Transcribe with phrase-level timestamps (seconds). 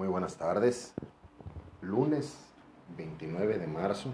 [0.00, 0.94] Muy buenas tardes.
[1.82, 2.34] Lunes
[2.96, 4.08] 29 de marzo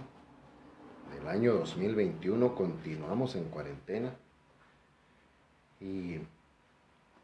[1.14, 4.12] del año 2021 continuamos en cuarentena
[5.80, 6.18] y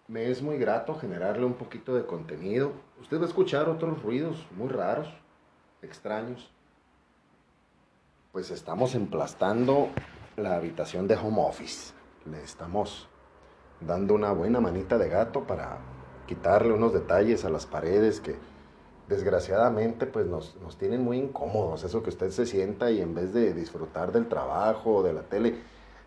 [0.06, 2.70] me es muy grato generarle un poquito de contenido.
[3.00, 5.12] Usted va a escuchar otros ruidos muy raros,
[5.82, 6.48] extraños.
[8.30, 9.88] Pues estamos emplastando
[10.36, 11.94] la habitación de home office.
[12.26, 13.08] Le estamos
[13.80, 15.80] dando una buena manita de gato para
[16.28, 18.51] quitarle unos detalles a las paredes que
[19.08, 21.84] desgraciadamente pues nos, nos, tienen muy incómodos.
[21.84, 25.22] Eso que usted se sienta y en vez de disfrutar del trabajo o de la
[25.22, 25.56] tele,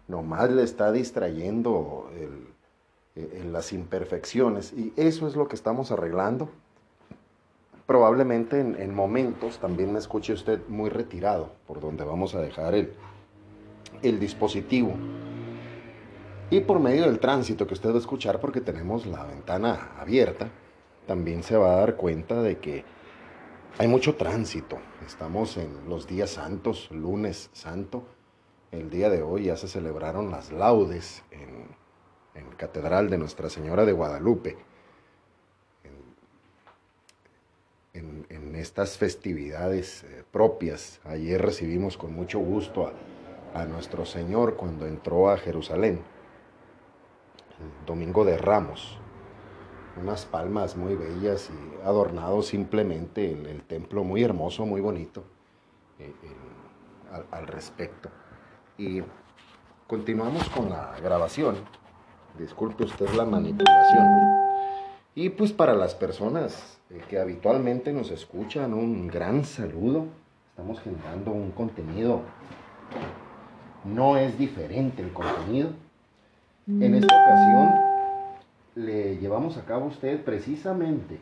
[0.07, 2.09] nomás le está distrayendo
[3.15, 4.73] en las imperfecciones.
[4.73, 6.49] Y eso es lo que estamos arreglando.
[7.85, 12.73] Probablemente en, en, momentos también me escuche usted muy retirado, por donde vamos a dejar
[12.73, 12.93] el,
[14.01, 14.93] el dispositivo.
[16.49, 20.49] Y por medio del tránsito que usted va a escuchar, porque tenemos la ventana abierta,
[21.05, 22.83] también se va a dar cuenta de que
[23.77, 24.77] hay mucho tránsito.
[25.05, 28.03] Estamos en los días santos, lunes santo.
[28.71, 31.67] El día de hoy ya se celebraron las laudes en,
[32.33, 34.57] en Catedral de Nuestra Señora de Guadalupe.
[37.93, 44.55] En, en, estas festividades eh, propias, ayer recibimos con mucho gusto a, a nuestro Señor
[44.55, 46.01] cuando entró a Jerusalén
[47.85, 48.99] Domingo de Ramos.
[50.01, 55.23] Unas palmas muy bellas y adornado simplemente el, el templo muy hermoso, muy bonito
[55.99, 56.11] eh,
[57.11, 58.09] al, al, respecto.
[58.77, 59.01] Y
[59.87, 61.55] continuamos con la grabación.
[62.37, 64.05] Disculpe usted la manipulación.
[65.15, 70.07] Y pues para las personas eh, que habitualmente nos escuchan, un gran saludo.
[70.49, 72.21] Estamos generando un contenido.
[73.85, 75.69] No es diferente el contenido
[76.67, 77.94] en esta ocasión
[78.75, 81.19] le llevamos a cabo a usted precisamente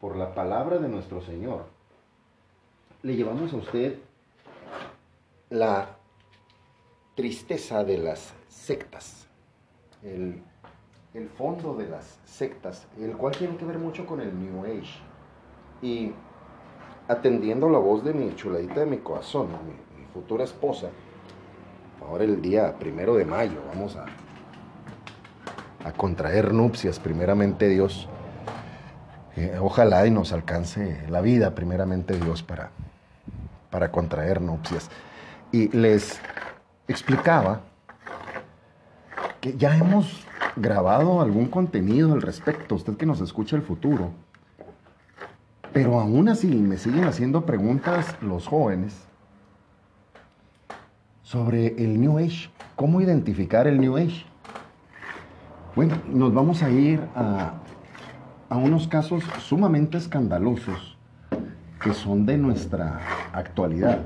[0.00, 1.66] por la palabra de nuestro Señor.
[3.02, 3.98] Le llevamos a usted
[5.50, 5.96] la
[7.14, 9.26] tristeza de las sectas,
[10.02, 10.42] el,
[11.36, 15.00] fondo de las sectas, el cual tiene que ver mucho con el New Age.
[15.82, 16.12] Y
[17.08, 20.88] atendiendo la voz de mi chuladita de mi corazón, mi, mi futura esposa,
[22.00, 24.06] ahora el día primero de mayo vamos a
[25.84, 28.08] a contraer nupcias, primeramente Dios.
[29.36, 32.70] Eh, ojalá y nos alcance la vida, primeramente Dios, para,
[33.70, 34.90] para contraer nupcias.
[35.52, 36.20] Y les
[36.88, 37.62] explicaba
[39.40, 40.26] que ya hemos
[40.56, 44.10] grabado algún contenido al respecto, usted que nos escucha el futuro.
[45.72, 48.94] Pero aún así me siguen haciendo preguntas los jóvenes
[51.22, 52.50] sobre el New Age.
[52.74, 54.29] ¿Cómo identificar el New Age?
[55.76, 57.52] Bueno, nos vamos a ir a,
[58.48, 60.98] a unos casos sumamente escandalosos
[61.82, 63.00] que son de nuestra
[63.32, 64.00] actualidad.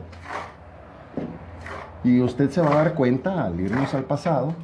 [2.05, 4.55] Y usted se va a dar cuenta al irnos al pasado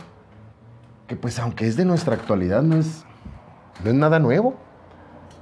[1.11, 3.05] que pues aunque es de nuestra actualidad no es,
[3.83, 4.55] no es nada nuevo.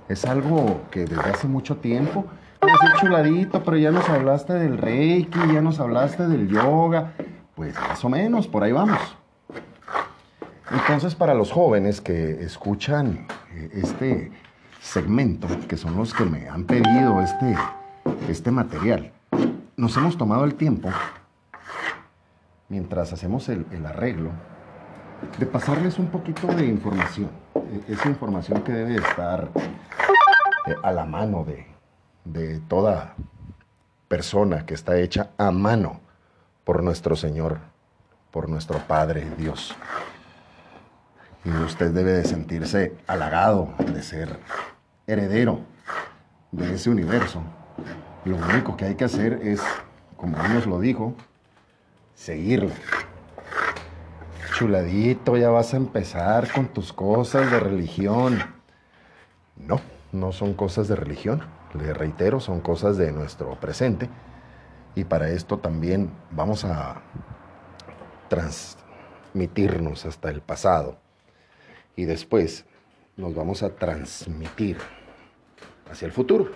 [0.08, 2.24] Es algo que desde hace mucho tiempo,
[2.62, 7.12] es chuladito, pero ya nos hablaste del reiki, ya nos hablaste del yoga,
[7.54, 9.17] pues más o menos, por ahí vamos.
[10.70, 14.30] Entonces, para los jóvenes que escuchan eh, este
[14.80, 17.56] segmento, que son los que me han pedido este,
[18.28, 19.12] este material,
[19.76, 20.90] nos hemos tomado el tiempo,
[22.68, 24.30] mientras hacemos el, arreglo,
[25.38, 27.30] de pasarles un poquito de información.
[27.54, 29.48] E, esa información que debe estar
[30.66, 31.66] eh, a la mano de,
[32.24, 33.14] de toda
[34.06, 36.00] persona que está hecha a mano
[36.64, 37.58] por nuestro Señor,
[38.30, 39.74] por nuestro Padre Dios.
[41.44, 44.38] Y usted debe de sentirse halagado de ser
[45.06, 45.60] heredero
[46.50, 47.42] de ese universo.
[48.24, 49.60] Lo único que hay que hacer es,
[50.16, 51.14] como Dios lo dijo,
[52.14, 52.70] seguirlo.
[54.54, 58.38] Chuladito, ya vas a empezar con tus cosas de religión.
[59.56, 61.42] No, no son cosas de religión.
[61.74, 64.08] Le reitero, son cosas de nuestro presente.
[64.96, 66.96] Y para esto también vamos a
[68.28, 70.98] transmitirnos hasta el pasado
[71.98, 72.64] y después
[73.16, 74.78] nos vamos a transmitir
[75.90, 76.48] hacia el futuro,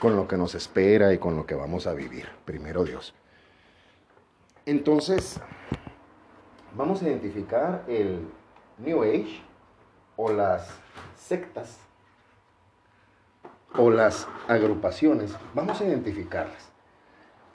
[0.00, 3.14] con lo que nos espera y con lo que vamos a vivir, primero Dios.
[4.64, 5.40] Entonces,
[6.74, 8.26] vamos a identificar el
[8.78, 9.40] New Age
[10.16, 10.68] o las
[11.14, 11.78] sectas
[13.72, 16.72] o las agrupaciones, vamos a identificarlas.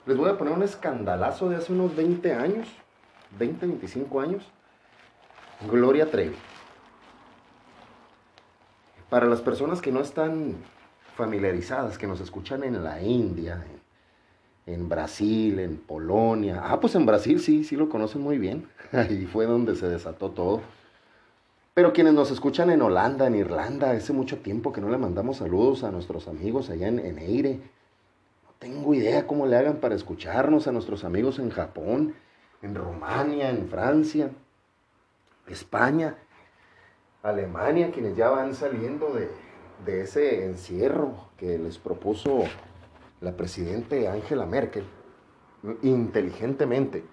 [0.06, 2.68] Les voy a poner un escandalazo de hace unos 20 años,
[3.38, 4.50] 20, 25 años.
[5.70, 6.36] Gloria Trevi.
[9.12, 10.54] Para las personas que no están
[11.18, 13.62] familiarizadas que nos escuchan en la India,
[14.64, 16.62] en, Brasil, en Polonia.
[16.64, 18.70] Ah, pues en Brasil sí, sí lo conocen muy bien.
[18.92, 20.62] Ahí fue donde se desató todo.
[21.74, 25.36] Pero quienes nos escuchan en Holanda, en Irlanda, hace mucho tiempo que no le mandamos
[25.36, 27.60] saludos a nuestros amigos allá en, en Eire.
[28.46, 32.14] No tengo idea cómo le hagan para escucharnos a nuestros amigos en Japón,
[32.62, 34.30] en Rumania, en Francia,
[35.48, 36.16] España,
[37.22, 39.30] Alemania, quienes ya van saliendo de,
[40.02, 42.44] ese encierro que les propuso
[43.20, 44.84] la presidente Angela Merkel,
[45.82, 47.04] inteligentemente.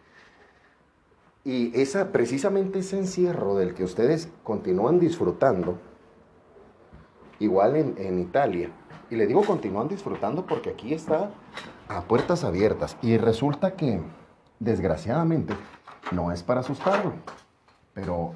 [1.44, 5.80] Y esa, precisamente ese encierro del que ustedes continúan disfrutando,
[7.40, 8.70] igual en, en Italia,
[9.10, 11.32] y le digo continúan disfrutando porque aquí está
[11.88, 12.98] a puertas abiertas.
[13.02, 14.02] Y resulta que,
[14.60, 15.54] desgraciadamente,
[16.12, 17.14] no es para asustarlo,
[17.94, 18.34] pero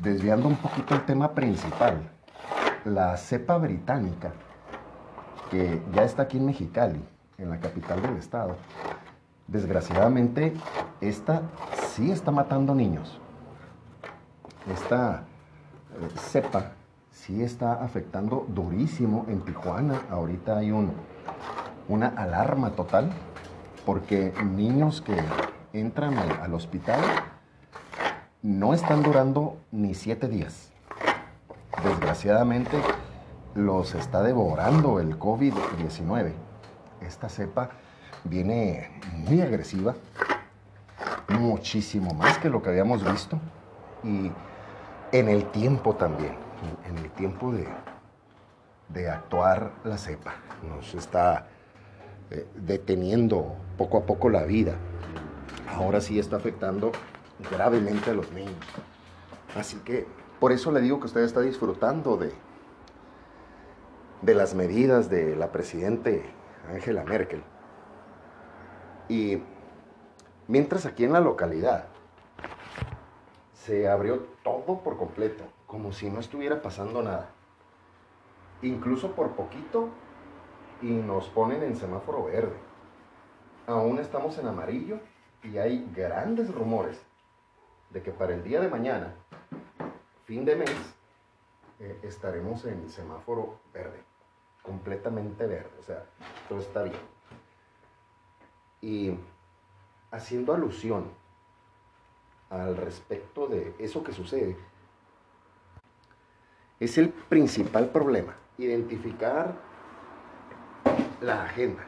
[0.00, 2.10] desviando un poquito el tema principal,
[2.84, 4.32] la cepa británica,
[5.50, 7.02] que ya está aquí en Mexicali,
[7.38, 8.56] en la capital del estado,
[9.46, 10.54] desgraciadamente
[11.00, 11.42] esta
[11.94, 13.20] sí está matando niños.
[14.72, 15.24] Esta
[15.98, 16.72] eh, cepa
[17.10, 20.02] sí está afectando durísimo en Tijuana.
[20.10, 20.92] Ahorita hay un,
[21.88, 23.10] una alarma total
[23.84, 25.16] porque niños que
[25.72, 27.00] entran al hospital
[28.42, 30.70] no están durando ni siete días
[31.82, 32.80] desgraciadamente
[33.54, 36.32] los está devorando el COVID-19.
[37.00, 37.70] Esta cepa
[38.24, 39.94] viene muy agresiva,
[41.28, 43.38] muchísimo más que lo que habíamos visto
[44.04, 44.30] y
[45.12, 46.34] en el tiempo también,
[46.88, 47.66] en el tiempo de,
[48.88, 50.34] de actuar la cepa.
[50.68, 51.46] Nos está
[52.30, 54.74] eh, deteniendo poco a poco la vida.
[55.74, 56.92] Ahora sí está afectando
[57.50, 58.56] gravemente a los niños.
[59.56, 60.06] Así que
[60.38, 62.32] por eso le digo que usted está disfrutando de,
[64.22, 66.24] de las medidas de la presidente
[66.68, 67.42] Angela Merkel.
[69.08, 69.42] Y
[70.48, 71.86] mientras aquí en la localidad
[73.54, 77.30] se abrió todo por completo, como si no estuviera pasando nada.
[78.62, 79.88] Incluso por poquito
[80.82, 82.56] y nos ponen en semáforo verde.
[83.66, 84.98] Aún estamos en amarillo
[85.42, 87.00] y hay grandes rumores
[87.90, 89.14] de que para el día de mañana
[90.24, 90.94] fin de mes
[91.80, 94.00] eh, estaremos en semáforo verde,
[94.62, 96.04] completamente verde, o sea,
[96.48, 97.00] todo está bien.
[98.80, 99.18] Y
[100.10, 101.10] haciendo alusión
[102.48, 104.56] al respecto de eso que sucede,
[106.78, 109.54] es el principal problema, identificar
[111.20, 111.86] la agenda.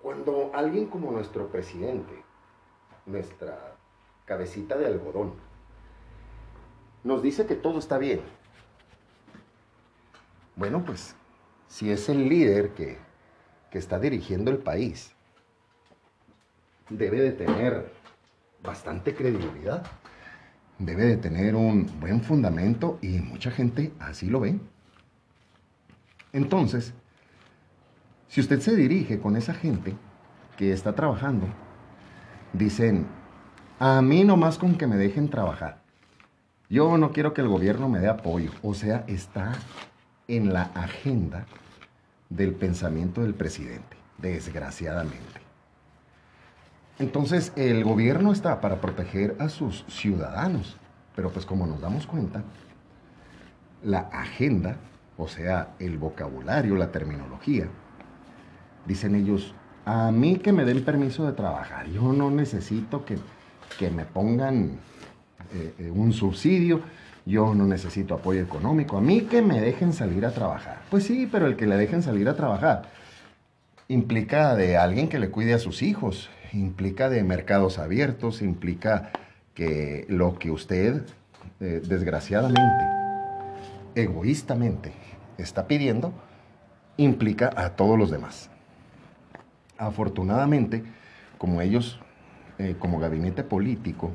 [0.00, 2.22] Cuando alguien como nuestro presidente,
[3.06, 3.71] nuestra
[4.24, 5.34] cabecita de algodón,
[7.04, 8.20] nos dice que todo está bien.
[10.56, 11.16] Bueno, pues
[11.68, 12.98] si es el líder que,
[13.72, 15.14] está dirigiendo el país,
[16.90, 17.90] debe de tener
[18.62, 19.82] bastante credibilidad,
[20.78, 24.60] debe de tener un buen fundamento y mucha gente así lo ve.
[26.34, 26.92] Entonces,
[28.28, 29.94] si usted se dirige con esa gente
[30.58, 31.46] que está trabajando,
[32.52, 33.06] dicen,
[33.78, 35.82] a mí nomás con que me dejen trabajar.
[36.68, 38.50] Yo no quiero que el gobierno me dé apoyo.
[38.62, 39.52] O sea, está
[40.28, 41.46] en la agenda
[42.30, 45.42] del pensamiento del presidente, desgraciadamente.
[46.98, 50.76] Entonces, el gobierno está para proteger a sus ciudadanos,
[51.16, 52.42] pero pues como nos damos cuenta,
[53.82, 54.76] la agenda,
[55.16, 57.66] o sea, el vocabulario, la terminología,
[58.86, 59.54] dicen ellos,
[59.84, 63.18] a mí que me den permiso de trabajar, yo no necesito que,
[63.78, 64.78] que me pongan
[65.54, 66.82] eh, eh, un subsidio,
[67.24, 70.82] yo no necesito apoyo económico, a mí que me dejen salir a trabajar.
[70.90, 72.82] Pues sí, pero el que le dejen salir a trabajar
[73.88, 79.10] implica de alguien que le cuide a sus hijos, implica de mercados abiertos, implica
[79.54, 81.02] que lo que usted,
[81.60, 82.84] eh, desgraciadamente,
[83.94, 84.92] egoístamente,
[85.38, 86.12] está pidiendo,
[86.96, 88.48] implica a todos los demás.
[89.76, 90.84] Afortunadamente,
[91.38, 91.98] como ellos,
[92.78, 94.10] como gabinete político,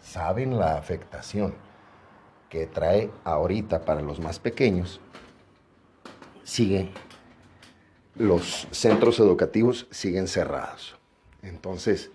[0.00, 1.54] saben la afectación
[2.48, 5.00] que trae ahorita para los más pequeños,
[6.44, 6.90] siguen,
[8.14, 10.98] los centros educativos siguen cerrados.
[11.42, 12.10] Entonces,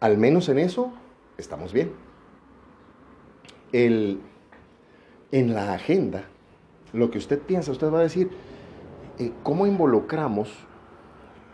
[0.00, 0.92] al menos en eso
[1.36, 1.92] estamos bien.
[3.72, 4.20] El,
[5.32, 6.24] en la agenda,
[6.92, 8.30] lo que usted piensa, usted va a decir,
[9.18, 10.50] eh, ¿cómo involucramos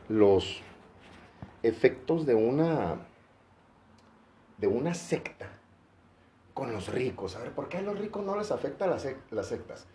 [0.09, 0.63] los
[1.63, 2.97] efectos de una
[4.59, 5.49] de una secta
[6.55, 7.37] con los ricos.
[7.37, 9.87] A ver, ¿por qué a los ricos no les afecta las, las sectas?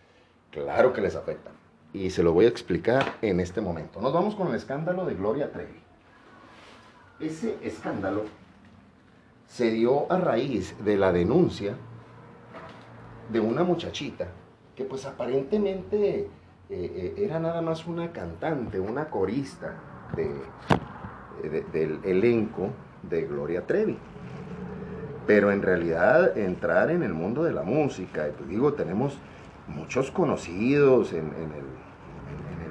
[0.51, 1.51] Claro que les afecta.
[1.93, 4.01] Y se lo voy a explicar en este momento.
[4.01, 5.79] Nos vamos con el escándalo de Gloria Trevi.
[7.19, 8.23] Ese escándalo
[9.47, 11.75] se dio a raíz de la denuncia
[13.29, 14.27] de una muchachita
[14.75, 16.29] que pues aparentemente eh,
[16.69, 19.79] eh, era nada más una cantante, una corista
[21.71, 22.71] del elenco
[23.03, 23.97] de Gloria Trevi.
[25.25, 29.17] Pero en realidad entrar en el mundo de la música, y pues digo, tenemos
[29.67, 31.77] muchos conocidos en, el,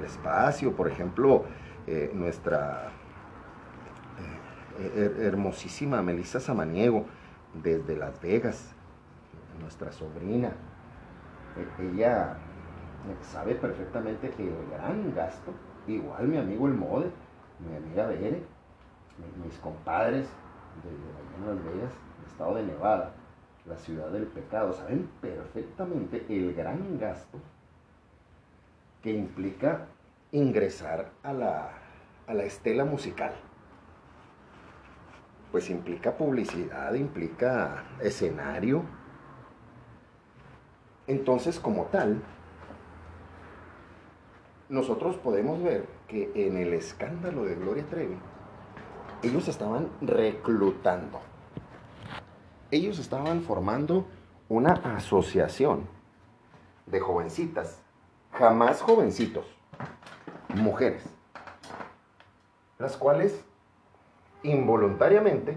[0.05, 1.45] espacio, por ejemplo,
[1.89, 2.93] eh, nuestra
[5.19, 7.07] hermosísima Melissa Samaniego
[7.63, 8.75] desde Las Vegas,
[9.61, 10.53] nuestra sobrina.
[11.57, 12.37] E, ella
[13.23, 15.53] sabe perfectamente que el gran gasto,
[15.87, 17.11] igual mi amigo el Mode,
[17.69, 18.43] mi amiga Bere,
[19.45, 20.29] mis compadres
[20.83, 23.13] de Las Vegas, el estado de Nevada,
[23.67, 27.39] la ciudad del pecado, saben perfectamente el gran gasto
[29.03, 29.87] que implica
[30.33, 31.71] ingresar a la,
[32.27, 33.33] a la estela musical
[35.57, 38.83] pues implica publicidad, implica escenario.
[41.07, 42.21] Entonces, como tal,
[44.69, 48.19] nosotros podemos ver que en el escándalo de Gloria Trevi,
[49.23, 51.21] ellos estaban reclutando.
[52.71, 54.07] Ellos estaban formando
[54.49, 55.87] una asociación
[56.87, 57.81] de jovencitas,
[58.33, 59.47] jamás jovencitos,
[60.55, 61.05] mujeres,
[62.79, 63.45] las cuales
[64.43, 65.57] involuntariamente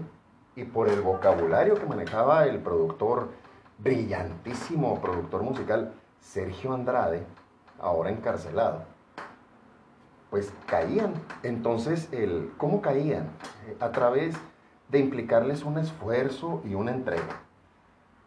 [0.56, 3.28] y por el vocabulario que manejaba el productor,
[3.78, 7.24] brillantísimo productor musical Sergio Andrade,
[7.78, 8.84] ahora encarcelado,
[10.30, 11.14] pues caían.
[11.42, 13.28] Entonces, el, ¿cómo caían?
[13.80, 14.36] A través
[14.88, 17.42] de implicarles un esfuerzo y una entrega.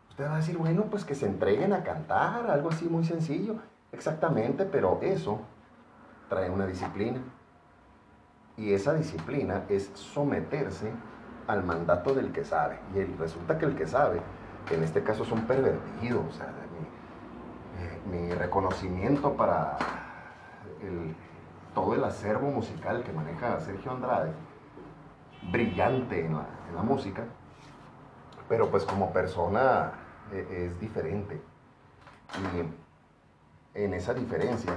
[0.09, 3.55] Usted va a decir, bueno, pues que se entreguen a cantar, algo así muy sencillo.
[3.91, 5.39] Exactamente, pero eso
[6.29, 7.19] trae una disciplina.
[8.57, 10.91] Y esa disciplina es someterse
[11.47, 12.79] al mandato del que sabe.
[12.95, 14.21] Y resulta que el que sabe,
[14.71, 16.53] en este caso son pervertidos, o sea,
[18.09, 19.77] mi, reconocimiento para
[21.73, 24.31] todo el acervo musical que maneja Sergio Andrade,
[25.51, 27.23] brillante en la, música,
[28.49, 29.91] pero pues como persona
[30.31, 31.39] eh, es diferente.
[33.75, 34.73] Y en esa diferencia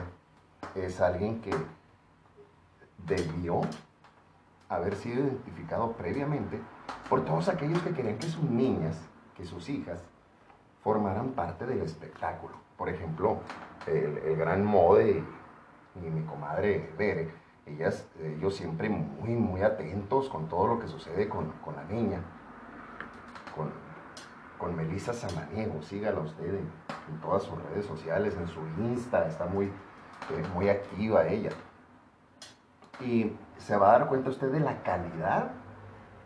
[0.75, 1.55] es alguien que
[3.07, 3.63] debió
[4.69, 6.61] haber sido identificado previamente
[7.09, 8.97] por todos aquellos que querían que sus niñas,
[9.37, 10.03] que sus hijas,
[10.83, 12.55] formaran parte del espectáculo.
[12.77, 13.39] Por ejemplo,
[13.87, 15.25] el, gran Mode
[16.03, 17.31] y, mi comadre Bere,
[17.67, 22.21] ellas, ellos siempre muy, muy atentos con todo lo que sucede con, la niña,
[23.57, 23.71] con,
[24.59, 26.87] con Melissa Samaniego, sígala usted en,
[27.21, 31.51] todas sus redes sociales, en su Insta, está muy, eh, muy activa ella
[33.01, 35.51] y se va a dar cuenta usted de la calidad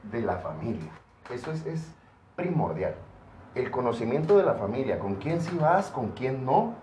[0.04, 0.90] de la familia.
[1.30, 1.94] Eso es,
[2.36, 2.94] primordial.
[3.54, 6.74] El conocimiento de la familia, con quién sí vas, con quién no,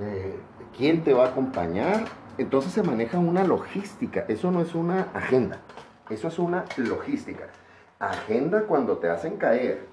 [0.00, 0.38] eh,
[0.76, 2.04] quién te va a acompañar.
[2.38, 5.58] Entonces se maneja una logística, eso no es una agenda,
[6.10, 7.46] eso es una logística.
[7.98, 9.88] Agenda cuando te hacen caer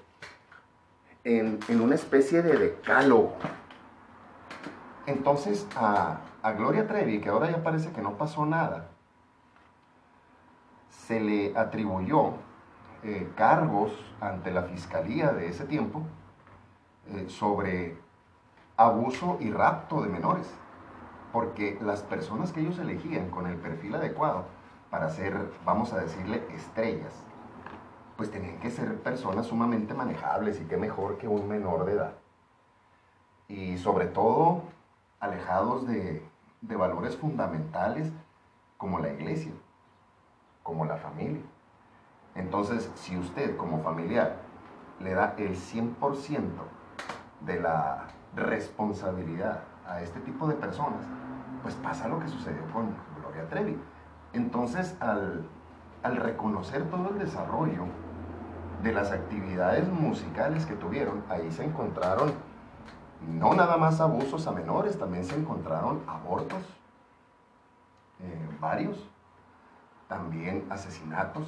[1.24, 3.34] en, una especie de decálogo.
[5.06, 8.88] Entonces a, a Gloria Trevi, que ahora ya parece que no pasó nada,
[10.90, 12.34] se le atribuyó
[13.02, 16.02] eh, cargos ante la fiscalía de ese tiempo
[17.10, 17.98] eh, sobre
[18.76, 20.52] abuso y rapto de menores,
[21.32, 24.44] porque las personas que ellos elegían con el perfil adecuado
[24.90, 27.12] para ser, vamos a decirle, estrellas,
[28.16, 32.12] pues tenían que ser personas sumamente manejables y qué mejor que un menor de edad.
[33.48, 34.62] Y sobre todo
[35.20, 36.24] alejados de,
[36.60, 38.12] de valores fundamentales
[38.76, 39.52] como la iglesia
[40.64, 41.42] como la familia.
[42.34, 44.38] Entonces, si usted como familiar
[44.98, 45.92] le da el 100%
[47.42, 51.00] de la responsabilidad a este tipo de personas,
[51.62, 53.78] pues pasa lo que sucedió con Gloria Trevi.
[54.32, 55.46] Entonces, al,
[56.02, 57.84] al reconocer todo el desarrollo
[58.82, 62.32] de las actividades musicales que tuvieron, ahí se encontraron
[63.26, 66.62] no nada más abusos a menores, también se encontraron abortos,
[68.20, 69.08] eh, varios,
[70.08, 71.46] también asesinatos.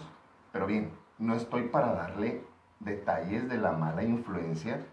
[0.52, 2.44] Pero bien, no estoy para darle
[2.80, 4.84] detalles de la mala influencia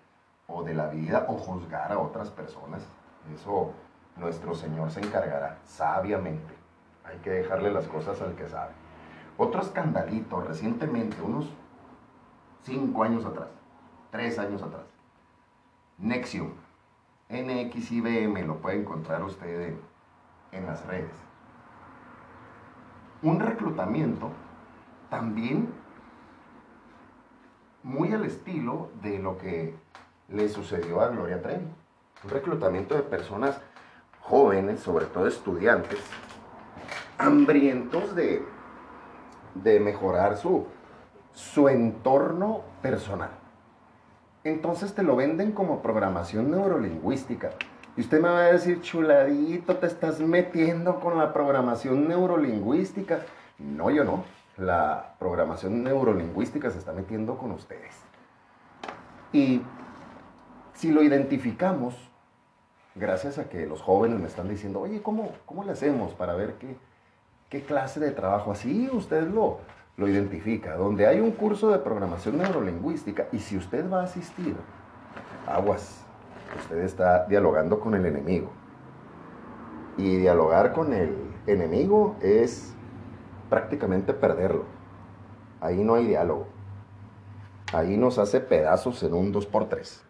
[0.48, 2.84] o de la vida o juzgar a otras personas.
[3.34, 3.72] Eso
[4.18, 6.54] nuestro Señor se encargará sabiamente.
[7.04, 8.72] Hay que dejarle las cosas al que sabe.
[9.38, 11.50] Otro escandalito recientemente, unos
[12.62, 13.50] cinco años atrás,
[14.12, 14.84] tres años atrás.
[15.98, 16.52] Nexium.
[17.30, 19.82] NXIBM, lo puede encontrar usted en,
[20.52, 21.12] en las redes.
[23.24, 24.30] Un reclutamiento
[25.10, 25.74] también
[27.82, 29.76] muy al estilo de lo que
[30.30, 31.66] le sucedió a Gloria Trevi.
[32.24, 33.60] Un reclutamiento de personas
[34.22, 36.00] jóvenes, sobre todo estudiantes,
[37.18, 38.44] hambrientos de,
[39.56, 40.68] de mejorar su,
[41.34, 43.32] su entorno personal.
[44.44, 47.52] Entonces te lo venden como programación neurolingüística.
[47.96, 53.20] Y usted me va a decir, chuladito, te estás metiendo con la programación neurolingüística.
[53.60, 54.24] No, yo no.
[54.58, 57.96] La programación neurolingüística se está metiendo con ustedes.
[59.32, 59.62] Y
[60.74, 61.96] si lo identificamos,
[62.96, 66.56] gracias a que los jóvenes me están diciendo, oye, ¿cómo, cómo le hacemos para ver
[66.56, 66.76] qué,
[67.50, 68.52] qué clase de trabajo?
[68.52, 69.60] Así usted lo,
[69.98, 70.76] lo identifica.
[70.76, 74.56] Donde hay un curso de programación neurolingüística y si usted va a asistir,
[75.48, 76.04] aguas,
[76.58, 78.50] usted está dialogando con el enemigo.
[79.98, 81.16] Y dialogar con el
[81.46, 82.74] enemigo es
[83.50, 84.66] prácticamente perderlo.
[85.62, 86.48] Ahí no hay diálogo.
[87.72, 90.02] Ahí nos hace pedazos en un 2x3.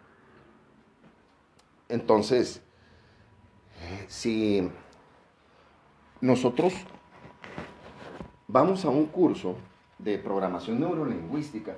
[1.93, 2.59] Entonces,
[4.07, 4.67] si
[6.21, 6.73] nosotros
[8.47, 9.57] vamos a un curso
[9.99, 11.75] de programación neurolingüística,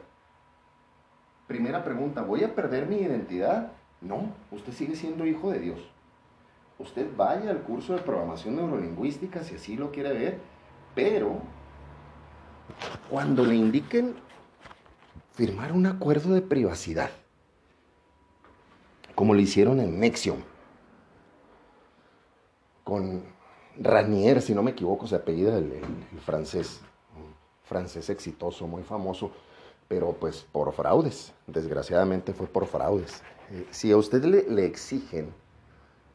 [1.47, 3.73] primera pregunta, ¿voy a perder mi identidad?
[3.99, 5.79] No, usted sigue siendo hijo de Dios.
[6.79, 10.39] Usted vaya al curso de programación neurolingüística si así lo quiere ver,
[10.95, 11.41] pero
[13.09, 14.15] cuando le indiquen
[15.33, 17.09] firmar un acuerdo de privacidad,
[19.15, 20.43] como lo hicieron en Nexion,
[22.83, 23.23] con
[23.79, 25.81] Ranier, si no me equivoco, se apellida el,
[26.23, 26.81] francés,
[27.63, 29.31] francés exitoso, muy famoso,
[29.87, 33.23] pero pues por fraudes, desgraciadamente fue por fraudes.
[33.51, 35.33] Eh, si a usted le, le, exigen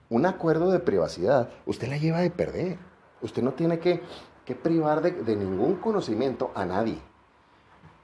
[0.09, 2.79] un acuerdo de privacidad, usted la lleva de perder.
[3.23, 4.03] Usted no tiene que,
[4.45, 6.99] que privar de, de ningún conocimiento a nadie.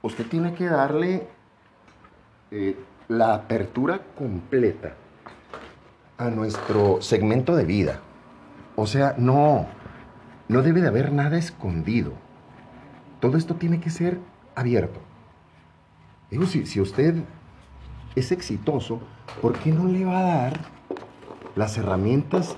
[0.01, 1.27] Usted tiene que darle
[2.51, 4.95] eh, la apertura completa
[6.17, 7.99] a nuestro segmento de vida.
[8.75, 9.67] O sea, no,
[10.47, 12.13] no debe de haber nada escondido.
[13.19, 14.19] Todo esto tiene que ser
[14.55, 14.99] abierto.
[16.29, 17.15] Digo, si, si usted
[18.15, 18.99] es exitoso,
[19.41, 20.59] ¿por qué no le va a dar
[21.55, 22.55] las herramientas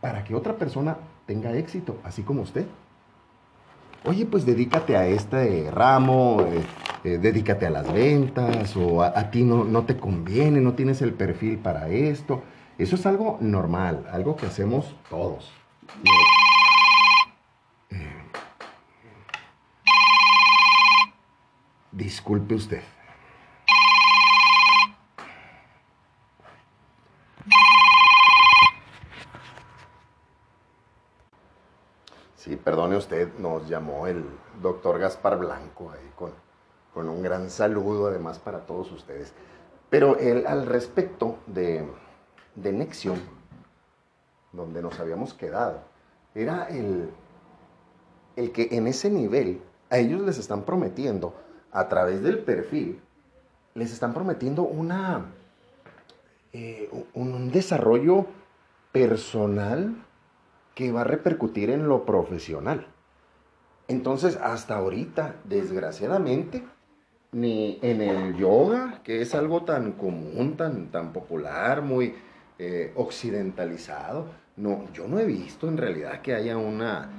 [0.00, 2.66] para que otra persona tenga éxito, así como usted?
[4.04, 6.62] Oye, pues dedícate a este ramo, eh,
[7.04, 11.12] eh, dedícate a las ventas, o a, ti no, no, te conviene, no tienes el
[11.12, 12.42] perfil para esto.
[12.76, 15.52] Eso es algo normal, algo que hacemos todos.
[17.90, 17.96] Eh,
[21.92, 22.82] disculpe usted.
[32.36, 34.24] Sí, perdone usted, nos llamó el
[34.62, 36.32] doctor Gaspar Blanco ahí con,
[36.94, 39.32] con un gran saludo además para todos ustedes.
[39.90, 41.86] Pero el, al respecto de,
[42.54, 43.20] de Nexion,
[44.52, 45.80] donde nos habíamos quedado,
[46.34, 47.10] era el,
[48.36, 51.34] el que en ese nivel a ellos les están prometiendo,
[51.72, 53.00] a través del perfil,
[53.74, 55.26] les están prometiendo una,
[56.52, 58.26] eh, un desarrollo
[58.92, 59.94] personal
[60.74, 62.86] que va a repercutir en lo profesional.
[63.88, 66.64] Entonces, hasta ahorita, desgraciadamente,
[67.32, 72.14] ni en el yoga, que es algo tan común, tan, tan popular, muy
[72.58, 77.10] eh, occidentalizado, no, yo no he visto en realidad que haya una...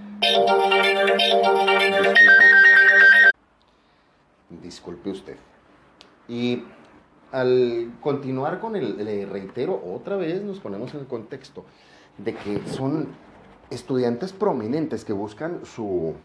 [4.61, 5.37] Disculpe, usted.
[6.27, 6.63] Y
[7.31, 11.63] al continuar con el, le reitero, otra vez nos ponemos en el contexto
[12.17, 13.07] de que son
[13.69, 16.15] estudiantes prominentes que buscan su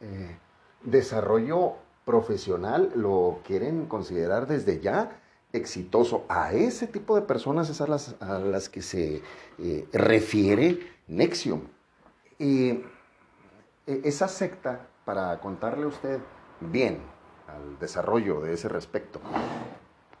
[0.00, 0.36] eh,
[0.84, 5.20] desarrollo profesional, lo quieren considerar desde ya
[5.52, 6.24] exitoso.
[6.28, 9.22] A ese tipo de personas es a las, las que se
[9.58, 11.62] eh, refiere Nexium.
[12.38, 12.70] Y
[13.86, 16.18] eh, esa secta, para contarle a usted
[16.60, 16.98] bien
[17.46, 19.20] al desarrollo de ese respecto,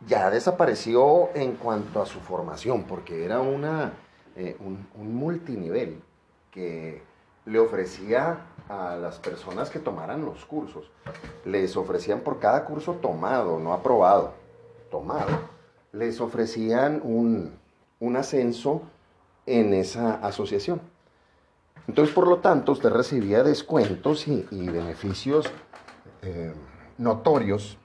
[0.06, 3.92] ya desapareció en cuanto a su formación, porque era una,
[4.36, 6.02] eh, un, un multinivel
[6.50, 7.02] que
[7.46, 10.90] le ofrecía a las personas que tomaran los cursos,
[11.44, 14.32] les ofrecían por cada curso tomado, no aprobado,
[14.90, 15.30] tomado,
[15.92, 17.58] les ofrecían un,
[18.00, 18.82] un ascenso
[19.46, 20.80] en esa asociación.
[21.86, 25.50] Entonces, por lo tanto, usted recibía descuentos y, beneficios
[26.22, 26.54] eh,
[26.96, 27.76] notorios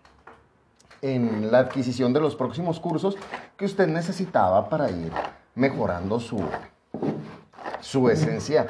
[1.02, 3.18] en la adquisición de los próximos cursos
[3.58, 5.12] que usted necesitaba para ir
[5.56, 6.42] mejorando su,
[7.82, 8.68] su esencia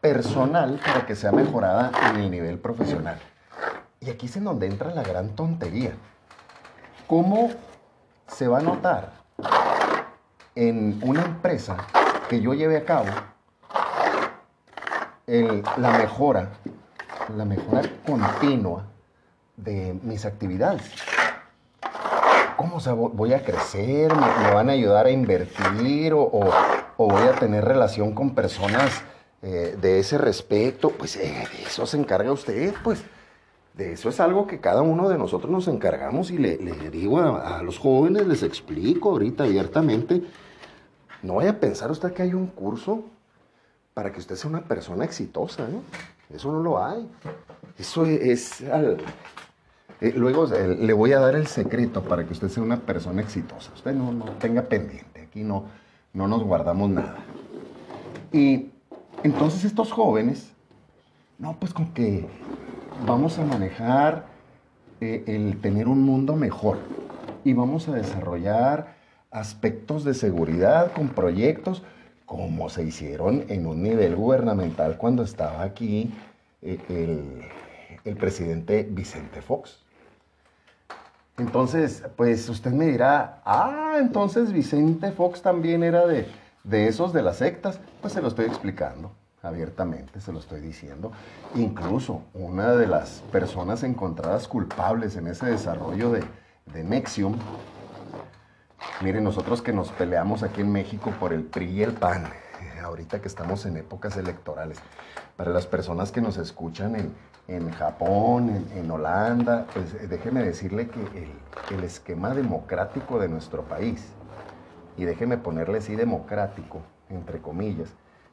[0.00, 3.18] personal para que sea mejorada en el nivel profesional.
[4.00, 5.92] Y aquí es en donde entra la gran tontería.
[7.06, 7.50] ¿Cómo
[8.26, 9.12] se va a notar
[10.54, 11.76] en una empresa
[12.28, 13.10] que yo lleve a cabo
[15.26, 16.48] la mejora,
[17.36, 18.86] la mejora continua
[19.56, 20.82] de mis actividades?
[22.56, 22.78] ¿Cómo
[23.14, 24.14] voy a crecer?
[24.14, 26.12] ¿Me, van a ayudar a invertir?
[26.14, 26.28] ¿O,
[26.98, 29.02] voy a tener relación con personas
[29.42, 30.90] eh, de ese respecto?
[30.90, 33.02] Pues eh, de eso se encarga usted, pues.
[33.74, 36.56] De eso es algo que cada uno de nosotros nos encargamos y le,
[36.90, 40.22] digo a, los jóvenes, les explico ahorita abiertamente,
[41.22, 43.04] no vaya a pensar usted que hay un curso
[43.94, 45.68] para que usted sea una persona exitosa.
[46.28, 47.08] Eso no lo hay.
[47.78, 48.62] Eso es,
[50.00, 53.20] eh, luego eh, le voy a dar el secreto para que usted sea una persona
[53.20, 53.70] exitosa.
[53.74, 55.64] Usted no, no tenga pendiente, aquí no,
[56.14, 57.18] no nos guardamos nada.
[58.32, 58.69] Y
[59.22, 60.52] entonces estos jóvenes,
[61.38, 62.26] no, pues con que
[63.06, 64.26] vamos a manejar
[65.00, 66.78] eh, el tener un mundo mejor
[67.44, 68.94] y vamos a desarrollar
[69.30, 71.82] aspectos de seguridad con proyectos
[72.26, 76.12] como se hicieron en un nivel gubernamental cuando estaba aquí
[76.62, 77.42] el,
[78.04, 79.80] el presidente Vicente Fox.
[81.38, 86.26] Entonces, pues usted me dirá, ah, entonces Vicente Fox también era de,
[86.72, 87.80] esos de las sectas.
[88.00, 91.12] Pues se lo estoy explicando abiertamente, se lo estoy diciendo.
[91.54, 96.22] Incluso una de las personas encontradas culpables en ese desarrollo de,
[96.72, 97.36] de Nexium,
[99.02, 102.24] miren, nosotros que nos peleamos aquí en México por el PRI y el PAN,
[102.84, 104.78] ahorita que estamos en épocas electorales,
[105.36, 107.14] para las personas que nos escuchan en,
[107.48, 111.00] en Japón, en, Holanda, pues eh, déjeme decirle que
[111.74, 114.12] el, esquema democrático de nuestro país,
[114.96, 117.88] y déjeme ponerle así democrático, entre comillas,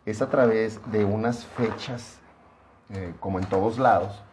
[0.05, 2.17] es a través de unas fechas,
[2.89, 4.23] eh, como en todos lados,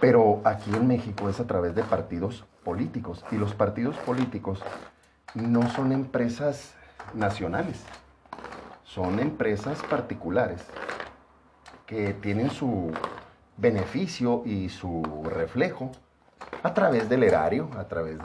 [0.00, 4.62] pero aquí en México es a través de partidos políticos, y los partidos políticos
[5.34, 6.74] no son empresas
[7.14, 7.82] nacionales,
[8.84, 10.62] son empresas particulares
[11.86, 12.90] que tienen su
[13.56, 15.02] beneficio y su
[15.32, 15.90] reflejo
[16.62, 18.18] a través del erario, a través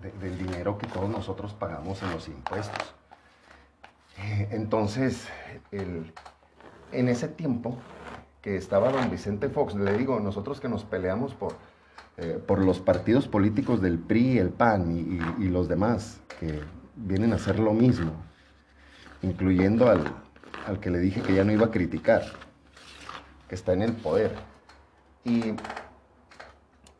[0.00, 2.94] del dinero que todos nosotros pagamos en los impuestos.
[4.18, 5.28] Eh, entonces,
[5.72, 7.76] en ese tiempo
[8.42, 11.54] que estaba don Vicente Fox, le digo, nosotros que nos peleamos por,
[12.16, 16.60] eh, por los partidos políticos del PRI, el PAN y, y, los demás que
[16.96, 18.12] vienen a hacer lo mismo,
[19.22, 20.04] incluyendo al,
[20.66, 22.22] al que le dije que ya no iba a criticar,
[23.48, 24.34] que está en el poder.
[25.24, 25.54] Y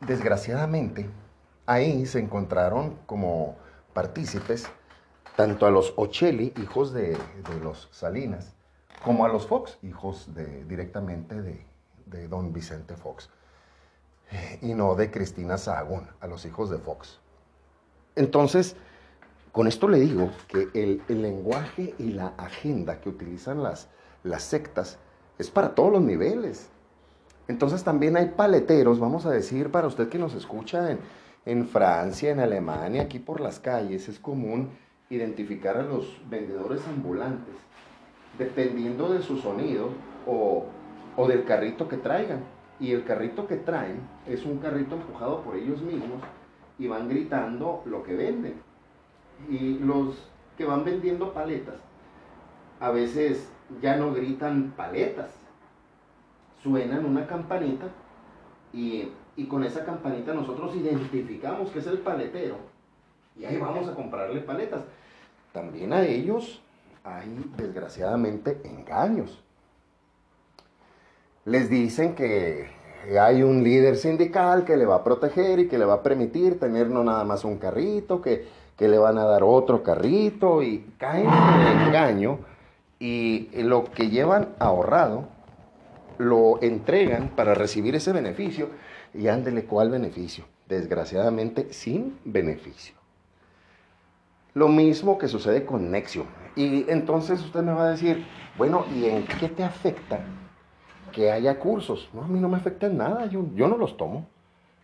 [0.01, 1.09] desgraciadamente
[1.71, 3.55] ahí se encontraron como
[3.93, 4.67] partícipes
[5.35, 7.17] tanto a los Ocelli, hijos de,
[7.63, 8.53] los Salinas,
[9.05, 13.29] como a los Fox, hijos de, directamente de, don Vicente Fox,
[14.61, 17.19] y no de Cristina Sahagún, a los hijos de Fox.
[18.15, 18.75] Entonces,
[19.53, 23.87] con esto le digo que el, lenguaje y la agenda que utilizan las,
[24.23, 24.99] las sectas
[25.39, 26.69] es para todos los niveles.
[27.47, 30.99] Entonces también hay paleteros, vamos a decir, para usted que nos escucha en,
[31.67, 34.69] Francia, en Alemania, aquí por las calles, es común
[35.09, 37.55] identificar a los vendedores ambulantes,
[38.37, 39.89] dependiendo de su sonido
[40.27, 40.65] o,
[41.17, 42.43] o del carrito que traigan.
[42.79, 46.21] Y el carrito que traen es un carrito empujado por ellos mismos
[46.79, 48.55] y van gritando lo que venden.
[49.49, 51.79] Y los que van vendiendo paletas,
[52.79, 53.51] a veces
[53.81, 55.31] ya no gritan paletas,
[56.61, 57.87] suenan una campanita
[58.73, 59.09] y,
[59.49, 62.55] con esa campanita nosotros identificamos que es el paletero
[63.37, 64.83] y ahí vamos a comprarle paletas.
[65.53, 66.61] También a ellos
[67.03, 69.41] hay desgraciadamente engaños.
[71.45, 72.69] Les dicen que
[73.19, 76.59] hay un líder sindical que le va a proteger y que le va a permitir
[76.59, 80.85] tener no nada más un carrito, que, que le van a dar otro carrito y
[80.97, 82.39] caen en el engaño
[82.99, 85.25] y lo que llevan ahorrado
[86.19, 88.69] lo entregan para recibir ese beneficio
[89.13, 90.45] y ándele cuál beneficio.
[90.67, 92.95] Desgraciadamente sin beneficio.
[94.53, 96.27] Lo mismo que sucede con Nexium.
[96.55, 98.25] Y entonces usted me va a decir,
[98.57, 100.19] bueno, ¿y en qué te afecta
[101.11, 102.09] que haya cursos?
[102.13, 104.27] No, a mí no me afecta en nada, yo, no los tomo.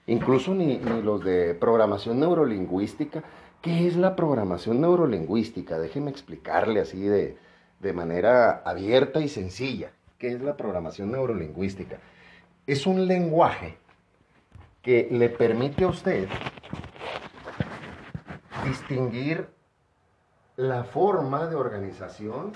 [0.06, 3.24] Incluso ni, ni los de programación neurolingüística.
[3.62, 5.78] ¿Qué es la programación neurolingüística?
[5.80, 7.38] Déjeme explicarle así de,
[7.80, 9.92] de manera abierta y sencilla.
[10.18, 11.98] ¿Qué es la programación neurolingüística?
[12.66, 13.78] Es un lenguaje
[14.82, 16.28] que le permite a usted
[18.64, 19.50] distinguir
[20.56, 22.54] la forma de organización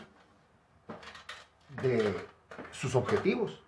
[1.82, 2.16] de
[2.72, 3.62] sus objetivos.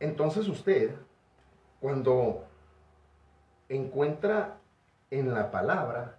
[0.00, 0.94] Entonces usted,
[1.80, 2.44] cuando
[3.68, 4.58] encuentra
[5.10, 6.18] en la palabra,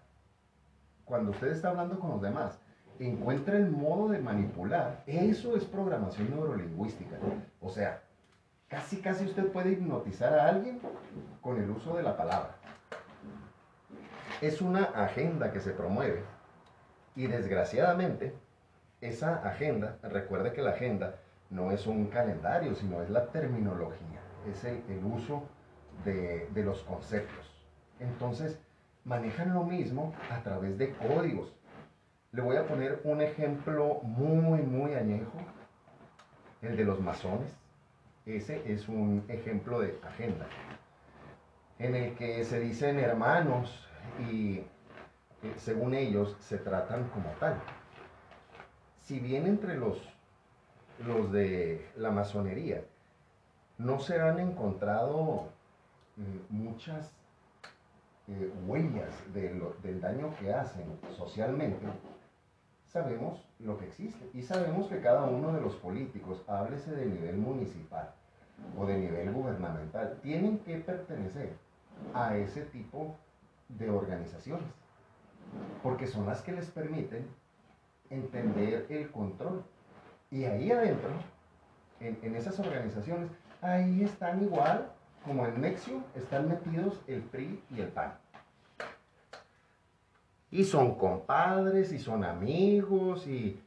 [1.06, 2.60] cuando usted está hablando con los demás,
[3.00, 7.18] encuentra el modo de manipular, eso es programación neurolingüística.
[7.62, 8.02] O sea,
[8.70, 10.80] casi casi usted puede hipnotizar a alguien
[11.42, 12.56] con el uso de la palabra.
[14.42, 16.24] Es una agenda que se promueve
[17.16, 18.36] y desgraciadamente
[19.02, 21.16] esa agenda, recuerde que la agenda
[21.50, 25.44] no es un calendario, sino es la terminología, es el, uso
[26.04, 27.52] de, los conceptos.
[28.00, 28.60] Entonces,
[29.04, 31.54] manejan lo mismo a través de códigos.
[32.32, 35.40] Le voy a poner un ejemplo muy, muy añejo,
[36.62, 37.57] el de los masones.
[38.28, 40.46] Ese es un ejemplo de agenda,
[41.80, 43.88] en el que se dicen hermanos
[44.30, 44.66] y eh,
[45.56, 47.56] según ellos se tratan como tal.
[49.00, 49.98] Si bien entre los,
[51.06, 52.84] los de la masonería
[53.78, 55.48] no se han encontrado
[56.18, 57.16] mm, muchas
[58.28, 61.88] eh, huellas del daño que hacen socialmente,
[62.98, 67.38] sabemos lo que existe y sabemos que cada uno de los políticos, háblese de nivel
[67.38, 68.12] municipal
[68.76, 71.54] o de nivel gubernamental, tienen que pertenecer
[72.16, 73.16] a ese tipo
[73.70, 74.66] de organizaciones,
[75.84, 77.28] porque son las que les permiten
[78.10, 79.64] entender el control.
[80.32, 81.12] Y ahí adentro,
[82.00, 83.30] en, esas organizaciones,
[83.62, 84.92] ahí están igual
[85.24, 88.14] como en Nexium están metidos el PRI y el PAN.
[90.50, 93.60] Y son compadres, y son amigos, y,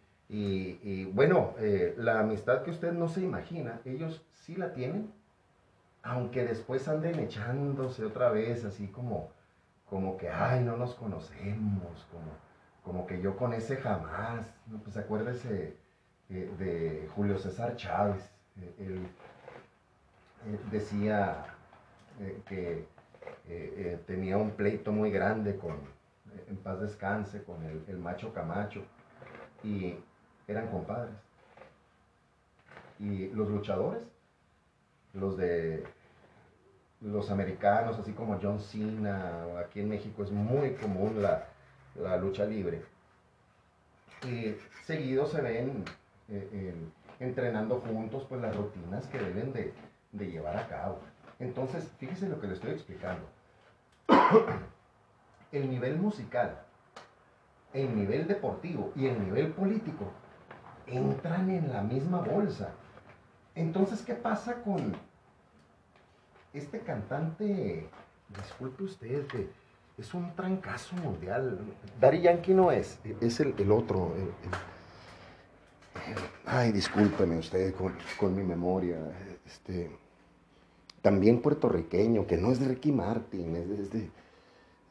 [1.13, 5.13] bueno, eh, la amistad que usted no se imagina, ellos sí la tienen,
[6.03, 9.31] aunque después anden echándose otra vez, así como,
[9.91, 12.33] como que, ay, no nos conocemos, como,
[12.83, 14.47] como que yo con ese jamás,
[14.83, 15.77] pues acuérdese
[16.31, 21.45] eh, de Julio César Chávez, eh, él decía
[22.49, 22.87] que
[24.07, 25.77] tenía un pleito muy grande con,
[26.49, 28.83] en paz descanse, con el, macho Camacho,
[29.63, 29.97] y
[30.47, 31.15] eran compadres.
[32.99, 34.03] Y los luchadores,
[35.15, 35.85] los de
[37.01, 42.83] los americanos, así como John Cena, aquí en México es muy común la, lucha libre.
[44.29, 45.85] Y seguido se ven
[46.29, 46.75] eh,
[47.21, 49.73] entrenando juntos pues las rutinas que deben de,
[50.13, 50.99] de llevar a cabo.
[51.39, 53.27] Entonces, fíjese lo que le estoy explicando.
[55.53, 56.63] El nivel musical,
[57.73, 60.07] el nivel deportivo y el nivel político
[60.87, 62.73] entran en la misma bolsa.
[63.55, 64.95] Entonces, ¿qué pasa con
[66.53, 67.89] este cantante?
[68.29, 69.49] Disculpe usted, que
[69.99, 71.59] es un trancazo mundial.
[72.01, 74.15] Dari Yankee no es, es el, otro.
[76.47, 77.75] ay, discúlpeme usted
[78.19, 78.99] con, mi memoria.
[79.45, 79.91] Este,
[81.03, 84.11] también puertorriqueño, que no es de Ricky Martin, es de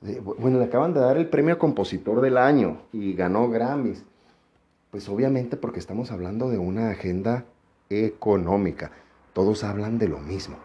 [0.01, 4.03] bueno, le acaban de dar el premio a compositor del año y ganó Grammys.
[4.91, 7.45] Pues obviamente porque estamos hablando de una agenda
[7.89, 8.91] económica.
[9.33, 10.57] Todos hablan de lo mismo.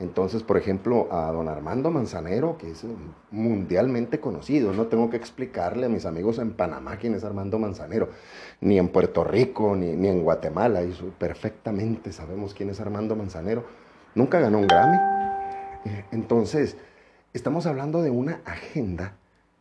[0.00, 2.84] Entonces, por ejemplo, a don Armando Manzanero, que es
[3.30, 8.08] mundialmente conocido, no tengo que explicarle a mis amigos en Panamá quién es Armando Manzanero,
[8.60, 13.64] ni en Puerto Rico, ni, ni en Guatemala, y perfectamente sabemos quién es Armando Manzanero.
[14.16, 14.96] Nunca ganó un Grammy.
[15.84, 16.76] Eh, entonces,
[17.32, 19.16] estamos hablando de una agenda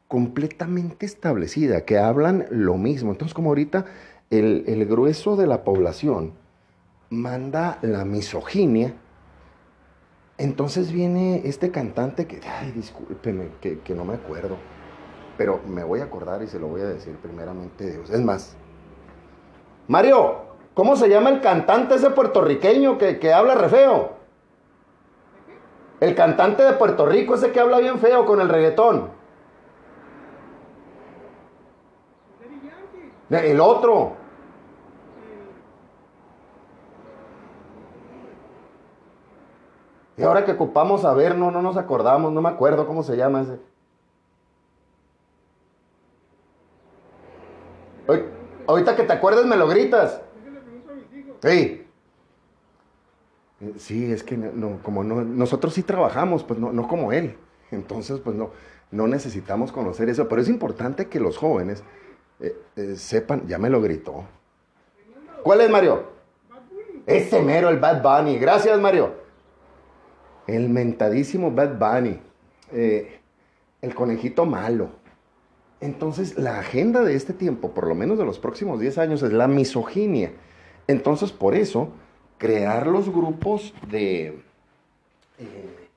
[0.08, 3.12] completamente establecida, que hablan lo mismo.
[3.12, 3.86] Entonces, como ahorita
[4.30, 6.34] el, grueso de la población
[7.10, 8.94] manda la misoginia,
[10.38, 14.58] entonces viene este cantante que, ay, discúlpeme, que, que, no me acuerdo,
[15.38, 18.10] pero me voy a acordar y se lo voy a decir primeramente Dios.
[18.10, 18.58] Es más,
[19.88, 20.42] Mario,
[20.74, 24.21] ¿cómo se llama el cantante ese puertorriqueño que, que habla re feo?
[26.02, 29.12] El cantante de Puerto Rico, ese que habla bien feo con el reggaetón.
[33.30, 34.14] El otro.
[40.18, 43.16] Y ahora que ocupamos a ver, no, no nos acordamos, no me acuerdo cómo se
[43.16, 43.60] llama ese.
[48.68, 50.22] Ahorita que te acuerdes me lo gritas.
[51.44, 51.81] Sí.
[53.62, 57.36] Eh, sí, es que no, como no, nosotros sí trabajamos, pues no, no como él.
[57.70, 58.52] Entonces, pues no,
[58.92, 60.28] no necesitamos conocer eso.
[60.28, 61.84] Pero es importante que los jóvenes
[62.40, 64.26] eh, eh, sepan, ya me lo gritó.
[65.44, 66.04] ¿Cuál es, Mario?
[67.06, 68.38] Ese mero, el Bad Bunny.
[68.38, 69.14] Gracias, Mario.
[70.48, 72.20] El mentadísimo Bad Bunny.
[72.72, 74.90] el conejito malo.
[75.80, 79.34] Entonces, la agenda de este tiempo, por lo menos de los próximos 10 años, es
[79.34, 80.32] la misoginia.
[80.88, 81.90] Entonces, por eso,
[82.42, 84.30] crear los grupos de...
[85.38, 85.90] Eh,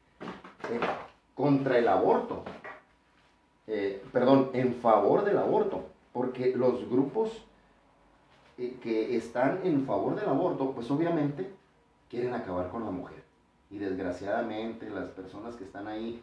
[0.70, 0.80] eh,
[1.34, 2.44] contra el aborto.
[3.66, 5.86] Eh, perdón, en favor del aborto.
[6.12, 7.30] Porque los grupos
[8.58, 11.50] que están en favor del aborto, pues obviamente
[12.10, 13.24] quieren acabar con la mujer.
[13.70, 16.22] Y desgraciadamente las personas que están ahí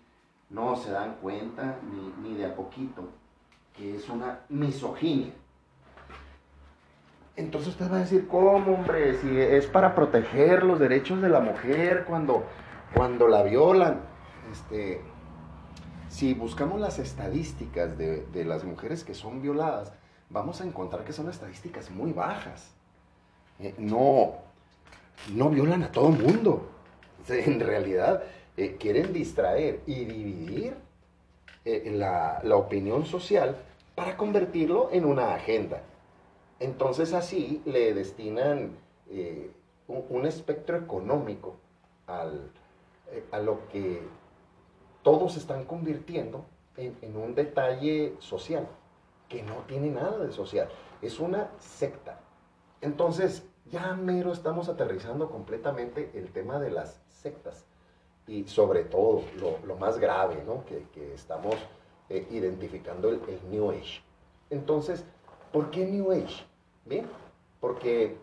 [0.52, 3.10] no se dan cuenta ni, ni de a poquito
[3.76, 5.34] que es una misoginia.
[7.36, 9.18] Entonces usted va a decir, ¿cómo, hombre?
[9.20, 12.44] Si es para proteger los derechos de la mujer cuando,
[12.94, 14.02] cuando la violan.
[14.52, 15.02] Este,
[16.10, 19.94] si buscamos las estadísticas de, de, las mujeres que son violadas,
[20.30, 22.74] vamos a encontrar que son estadísticas muy bajas.
[23.60, 24.34] Eh, no,
[25.34, 26.70] no violan a todo mundo.
[27.30, 28.24] En realidad
[28.58, 30.76] eh, quieren distraer y dividir
[31.64, 33.56] eh, la, la opinión social
[33.96, 35.82] para convertirlo en una agenda.
[36.62, 38.78] Entonces así le destinan
[39.10, 39.52] eh,
[39.88, 41.56] un, espectro económico
[42.06, 42.52] al,
[43.12, 44.00] eh, a lo que
[45.02, 46.46] todos están convirtiendo
[46.78, 48.68] en, un detalle social,
[49.28, 50.70] que no tiene nada de social,
[51.02, 52.20] es una secta.
[52.80, 57.66] Entonces, ya mero estamos aterrizando completamente el tema de las sectas
[58.28, 60.64] y sobre todo lo, lo más grave ¿no?
[60.66, 61.56] que, que estamos
[62.10, 63.20] eh, identificando el,
[63.50, 64.04] New Age.
[64.52, 65.04] Entonces,
[65.52, 66.51] ¿por qué New Age?
[66.86, 67.08] Bien,
[67.60, 68.18] porque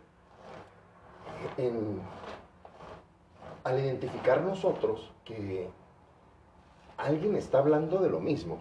[3.64, 5.70] al identificar nosotros que
[6.96, 8.58] alguien está hablando de lo mismo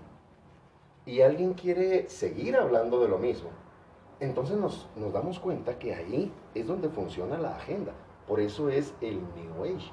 [1.05, 3.49] y alguien quiere seguir hablando de lo mismo,
[4.19, 7.93] entonces nos, nos damos cuenta que ahí es donde funciona la agenda.
[8.27, 9.91] Por eso es el New Age.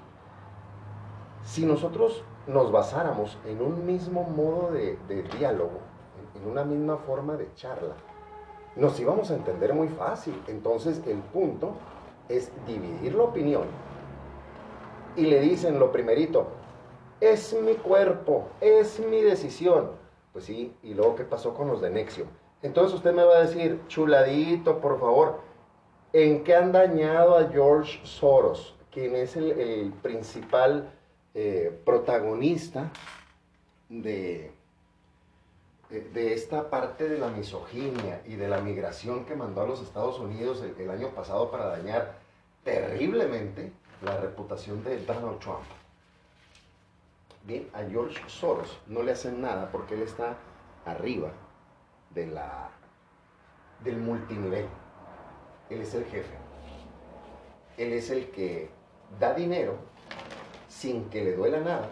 [1.44, 4.98] Si nosotros nos basáramos en un mismo modo de,
[5.38, 5.78] diálogo,
[6.34, 7.94] en una misma forma de charla,
[8.76, 10.34] nos íbamos a entender muy fácil.
[10.46, 11.72] Entonces el punto
[12.28, 13.64] es dividir la opinión
[15.16, 16.48] y le dicen lo primerito,
[17.20, 19.90] es mi cuerpo, es mi decisión.
[20.32, 22.26] Pues sí, y luego qué pasó con los de Nexium.
[22.62, 25.40] Entonces usted me va a decir, chuladito, por favor,
[26.12, 30.90] ¿en qué han dañado a George Soros, quien es el, el principal
[31.34, 32.90] eh, protagonista
[33.88, 34.52] de,
[35.90, 40.18] de esta parte de la misoginia y de la migración que mandó a los Estados
[40.18, 42.18] Unidos el, año pasado para dañar
[42.64, 45.64] terriblemente la reputación de Donald Trump.
[47.44, 50.36] Bien, a George Soros no le hacen nada porque él está
[50.86, 51.30] arriba
[52.14, 52.70] de la,
[53.82, 54.66] del multinivel.
[55.68, 56.34] Él es el jefe.
[57.76, 58.70] Él es el que
[59.20, 59.76] da dinero
[60.68, 61.88] sin que le duela nada,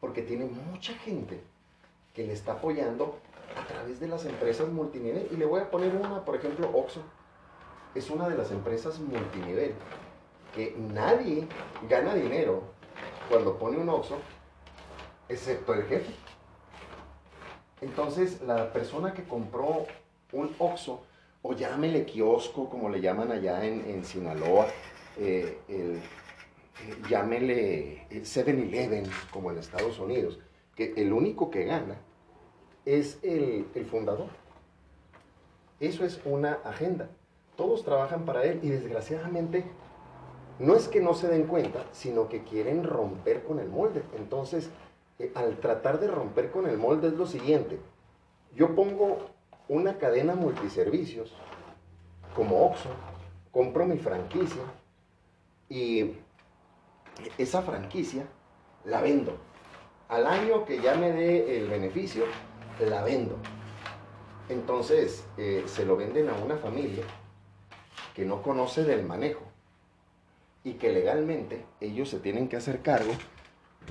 [0.00, 1.42] porque tiene mucha gente
[2.14, 3.18] que le está apoyando
[3.56, 5.28] a través de las empresas multinivel.
[5.30, 7.02] Y le voy a poner una, por ejemplo, Oxxo.
[7.94, 9.74] Es una de las empresas multinivel
[10.54, 11.46] que nadie
[11.88, 12.62] gana dinero
[13.28, 14.18] cuando pone un Oxxo,
[15.28, 16.12] excepto el jefe.
[17.80, 19.86] Entonces, la persona que compró
[20.32, 21.02] un Oxxo,
[21.42, 24.66] o llámele kiosco, como le llaman allá en, Sinaloa,
[25.16, 26.00] eh, el
[27.08, 30.38] llámele 7-Eleven como en Estados Unidos,
[30.80, 31.96] que el único que gana
[32.86, 34.28] es el, fundador.
[35.78, 37.10] Eso es una agenda.
[37.54, 39.64] Todos trabajan para él y desgraciadamente
[40.58, 44.02] no es que no se den cuenta, sino que quieren romper con el molde.
[44.16, 44.70] Entonces,
[45.18, 47.78] eh, al tratar de romper con el molde es lo siguiente.
[48.56, 49.18] Yo pongo
[49.68, 51.34] una cadena multiservicios
[52.34, 52.88] como Oxxo,
[53.52, 54.62] compro mi franquicia
[55.68, 56.14] y
[57.36, 58.24] esa franquicia
[58.86, 59.49] la vendo.
[60.10, 62.24] Al año que ya me dé el beneficio,
[62.80, 63.36] la vendo.
[64.48, 67.04] Entonces eh, se lo venden a una familia
[68.12, 69.42] que no conoce del manejo
[70.64, 73.12] y que legalmente ellos se tienen que hacer cargo,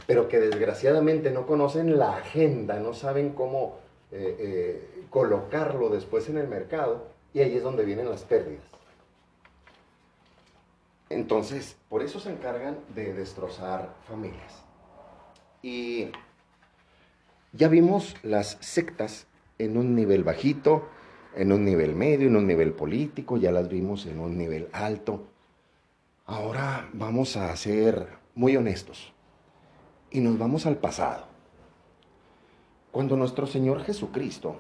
[0.08, 3.78] pero que desgraciadamente no conocen la agenda, no saben cómo
[4.11, 8.65] eh, eh, colocarlo después en el mercado y ahí es donde vienen las pérdidas.
[11.07, 14.68] Entonces, por eso se encargan de destrozar familias.
[15.62, 16.07] Y
[17.53, 20.88] ya vimos las sectas en un nivel bajito,
[21.36, 25.28] en un nivel medio, en un nivel político, ya las vimos en un nivel alto.
[26.26, 29.14] Ahora vamos a ser muy honestos
[30.12, 31.28] y nos vamos al pasado.
[32.91, 34.57] Cuando nuestro Señor Jesucristo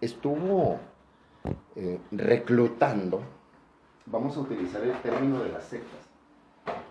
[0.00, 0.78] estuvo
[1.76, 3.22] eh, reclutando
[4.06, 6.08] vamos a utilizar el término de las sectas.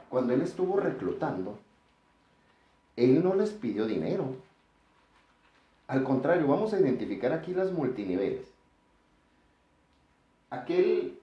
[0.09, 1.59] Cuando él estuvo reclutando,
[2.95, 4.35] él no les pidió dinero.
[5.87, 8.47] Al contrario, vamos a identificar aquí las multiniveles.
[10.49, 11.19] Aquel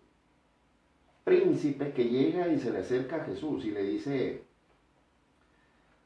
[1.24, 4.42] príncipe que llega y se le acerca a Jesús y le dice,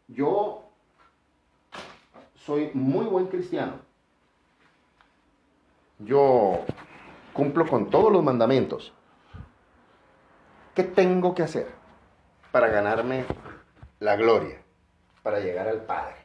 [0.08, 0.64] yo
[2.34, 3.74] soy muy buen cristiano.
[6.00, 6.64] Yo
[7.32, 8.92] cumplo con todos los mandamientos.
[10.74, 11.68] ¿Qué tengo que hacer
[12.50, 13.24] para ganarme
[14.00, 14.61] la gloria,
[15.22, 16.16] para llegar al Padre?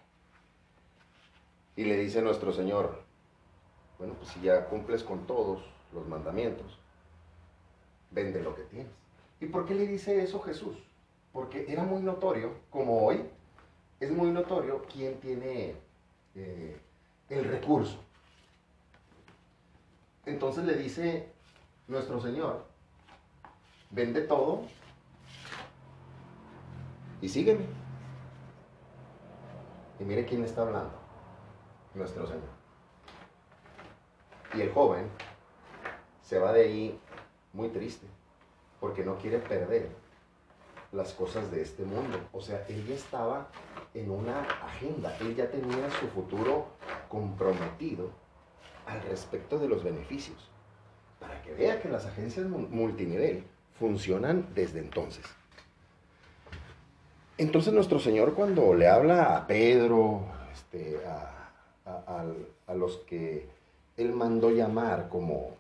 [1.75, 3.03] Y le dice nuestro Señor,
[3.99, 6.79] bueno, pues si ya cumples con todos los mandamientos,
[8.11, 8.91] vende lo que tienes.
[9.39, 10.77] ¿Y por qué le dice eso Jesús?
[11.31, 13.21] Porque era muy notorio, como hoy,
[13.99, 15.75] es muy notorio quién tiene
[16.35, 16.77] eh,
[17.29, 18.03] el recurso.
[20.25, 21.29] Entonces le dice
[21.87, 22.65] nuestro Señor,
[23.91, 24.63] vende todo
[27.21, 27.86] y sígueme.
[29.99, 30.93] Y mire quién está hablando,
[31.93, 32.57] nuestro Señor.
[34.53, 35.09] Y el joven
[36.21, 36.99] se va de ahí
[37.53, 38.05] muy triste,
[38.79, 39.89] porque no quiere perder
[40.91, 42.19] las cosas de este mundo.
[42.31, 43.47] O sea, él ya estaba
[43.93, 46.67] en una agenda, él ya tenía su futuro
[47.09, 48.11] comprometido
[48.85, 50.49] al respecto de los beneficios,
[51.19, 53.43] para que vea que las agencias multinivel
[53.79, 55.25] funcionan desde entonces.
[57.38, 60.21] Entonces nuestro Señor cuando le habla a Pedro,
[60.53, 61.51] este, a,
[62.65, 63.47] a los que
[63.95, 65.55] Él mandó llamar como,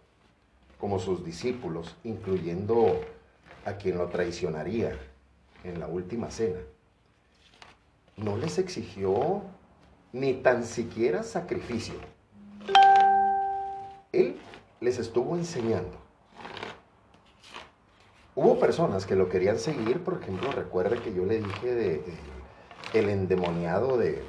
[0.79, 2.99] como sus discípulos, incluyendo
[3.65, 4.97] a quien lo traicionaría
[5.63, 6.59] en la última cena,
[8.15, 9.43] no les exigió
[10.13, 11.95] ni tan siquiera sacrificio.
[14.11, 14.37] Él
[14.79, 16.06] les estuvo enseñando.
[18.39, 22.03] Hubo personas que lo querían seguir, por ejemplo, recuerde que yo le dije de,
[22.93, 24.21] el endemoniado de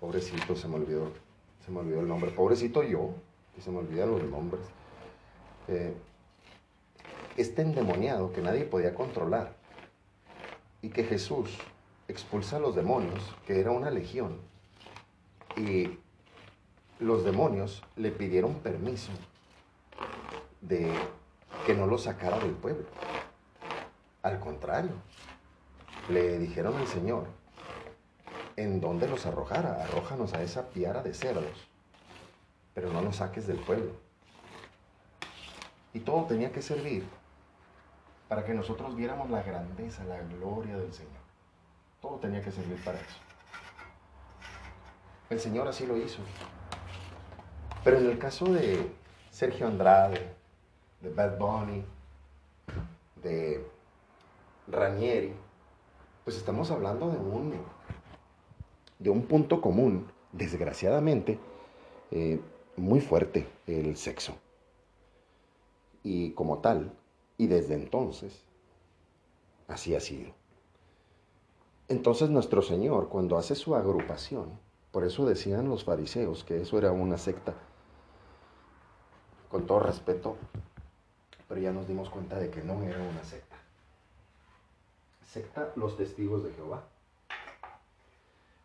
[0.00, 1.12] pobrecito se me olvidó,
[1.62, 3.10] se me olvidó el nombre, pobrecito yo,
[3.54, 4.62] que se me olvidan los nombres.
[5.68, 5.92] Eh,
[7.36, 9.54] este endemoniado que nadie podía controlar
[10.80, 11.58] y que Jesús
[12.08, 14.38] expulsa a los demonios, que era una legión,
[15.58, 15.98] y
[17.00, 19.12] los demonios le pidieron permiso
[20.62, 20.90] de
[21.66, 22.86] que no lo sacara del pueblo.
[24.22, 24.92] Al contrario,
[26.08, 27.26] le dijeron al Señor,
[28.56, 31.68] en dónde los arrojara, arrójanos a esa piara de cerdos,
[32.74, 33.92] pero no nos saques del pueblo.
[35.92, 37.04] Y todo tenía que servir
[38.28, 41.20] para que nosotros viéramos la grandeza, la gloria del Señor.
[42.00, 43.18] Todo tenía que servir para eso.
[45.30, 46.20] El Señor así lo hizo.
[47.82, 48.92] Pero en el caso de
[49.30, 50.34] Sergio Andrade,
[51.00, 51.84] de Bad Bunny,
[53.22, 53.66] de
[54.68, 55.32] Ranieri,
[56.24, 57.54] pues estamos hablando de un,
[58.98, 61.38] de un punto común, desgraciadamente,
[62.10, 62.40] eh,
[62.76, 64.34] muy fuerte, el sexo.
[66.02, 66.92] Y como tal,
[67.36, 68.44] y desde entonces,
[69.68, 70.32] así ha sido.
[71.88, 74.50] Entonces nuestro Señor, cuando hace su agrupación,
[74.92, 77.54] por eso decían los fariseos que eso era una secta,
[79.50, 80.36] con todo respeto,
[81.50, 83.56] pero ya nos dimos cuenta de que no era una secta.
[85.26, 86.84] Secta los testigos de Jehová.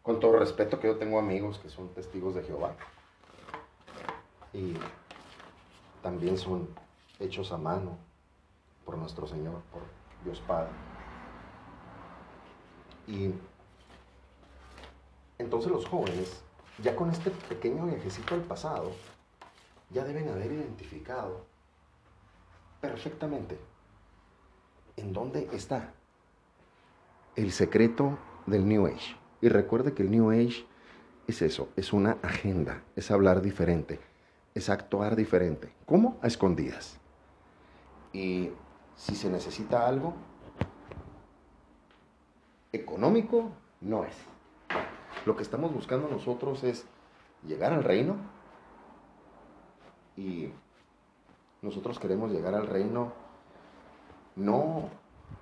[0.03, 2.75] Con todo respeto que yo tengo amigos que son testigos de Jehová.
[4.53, 4.75] Y
[6.03, 6.69] también son
[7.19, 7.97] hechos a mano
[8.86, 9.81] por nuestro Señor, por
[10.23, 10.69] Dios Padre.
[13.07, 13.33] Y
[15.39, 16.43] entonces los jóvenes,
[16.83, 18.91] ya con este pequeño viajecito al pasado,
[19.89, 21.54] ya deben haber identificado
[22.88, 23.57] perfectamente
[24.95, 25.93] en dónde está
[27.36, 29.15] el secreto del New Age.
[29.41, 30.65] Y recuerde que el New Age
[31.27, 33.99] es eso, es una agenda, es hablar diferente,
[34.53, 35.73] es actuar diferente.
[35.86, 36.17] ¿Cómo?
[36.21, 36.99] A escondidas.
[38.13, 38.51] Y
[38.95, 40.13] si se necesita algo
[42.71, 44.15] económico, no es.
[45.25, 46.86] Lo que estamos buscando nosotros es
[47.43, 48.15] llegar al reino
[50.15, 50.49] y
[51.66, 53.11] nosotros queremos llegar al reino
[54.36, 54.88] no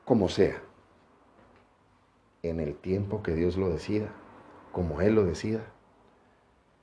[0.06, 0.62] como sea,
[2.44, 4.08] en el tiempo que Dios lo decida,
[4.72, 5.62] como Él lo decida,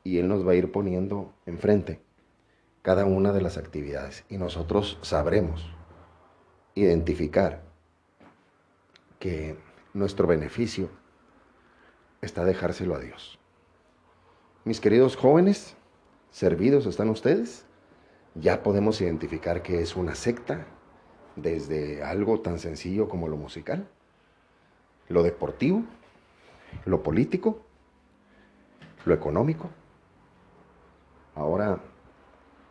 [0.05, 2.03] y Él nos va a ir poniendo enfrente
[2.83, 5.71] cada una de las actividades y nosotros sabremos
[6.75, 7.63] identificar
[9.19, 9.59] que
[9.95, 10.89] nuestro beneficio
[12.21, 13.39] está dejárselo a Dios.
[14.65, 15.77] Mis queridos jóvenes,
[16.31, 17.67] servidos están ustedes
[18.41, 20.67] ya podemos identificar que es una secta
[21.37, 23.87] desde algo tan sencillo como lo musical,
[25.09, 25.83] lo deportivo,
[26.85, 27.61] lo político,
[29.05, 29.71] lo económico.
[31.35, 31.81] Ahora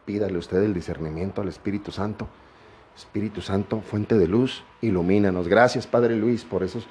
[0.06, 2.28] pídale usted el discernimiento al Espíritu Santo.
[2.96, 5.48] Espíritu Santo, fuente de luz, ilumínanos.
[5.48, 6.86] Gracias, Padre Luis, por esos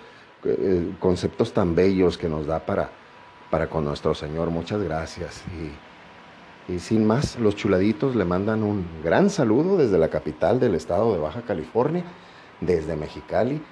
[0.45, 2.91] eh, conceptos tan bellos que nos da para,
[3.51, 4.51] para con nuestro Señor.
[4.51, 5.45] Muchas gracias.
[6.69, 11.15] Y sin más, los chuladitos le mandan un gran saludo desde la capital del estado
[11.15, 12.05] de Baja California,
[12.61, 13.63] desde Mexicali,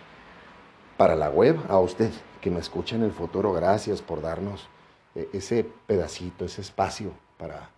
[0.97, 3.53] para la web, a usted que me escucha en el futuro.
[3.53, 4.68] Gracias por darnos
[5.14, 7.68] eh, ese pedacito, ese espacio para,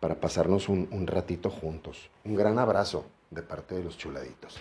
[0.00, 2.10] para pasarnos un, un ratito juntos.
[2.24, 4.58] Un gran abrazo de parte de los chuladitos.